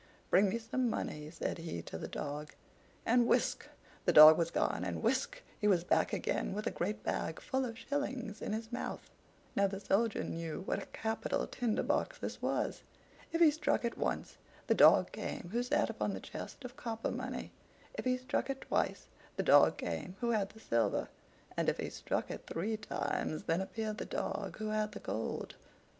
[0.31, 2.55] Bring me some money," said he to the dog;
[3.05, 3.67] and whisk!
[4.05, 5.43] the dog was gone, and whisk!
[5.59, 9.11] he was back again, with a great bag full of shillings in his mouth.
[9.55, 12.81] Now the Soldier knew what a capital Tinder box this was.
[13.31, 17.11] If he struck it once, the dog came who sat upon the chest of copper
[17.11, 17.51] money;
[17.93, 19.05] if he struck it twice,
[19.35, 21.09] the dog came who had the silver;
[21.55, 25.53] and if he struck it three times, then appeared the dog who had the gold.